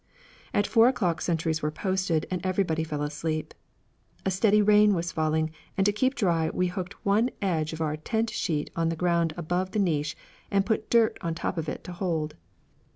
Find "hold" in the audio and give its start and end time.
11.93-12.33